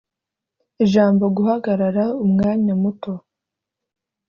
Ijambo"guhagarara 0.83 2.05
umwanya 2.25 2.73
muto" 2.81 3.11